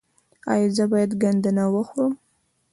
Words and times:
ایا 0.53 0.67
زه 0.75 0.83
باید 0.91 1.11
ګندنه 1.21 1.63
وخورم؟ 1.73 2.13